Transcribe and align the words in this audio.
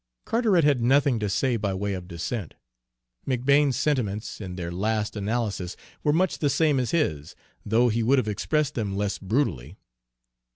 Carteret 0.25 0.63
had 0.63 0.81
nothing 0.81 1.19
to 1.19 1.29
say 1.29 1.57
by 1.57 1.75
way 1.75 1.93
of 1.93 2.07
dissent. 2.07 2.55
McBane's 3.27 3.77
sentiments, 3.77 4.41
in 4.41 4.55
their 4.55 4.71
last 4.71 5.15
analysis, 5.15 5.75
were 6.01 6.11
much 6.11 6.39
the 6.39 6.49
same 6.49 6.79
as 6.79 6.89
his, 6.89 7.35
though 7.63 7.89
he 7.89 8.01
would 8.01 8.17
have 8.17 8.27
expressed 8.27 8.73
them 8.73 8.97
less 8.97 9.19
brutally. 9.19 9.75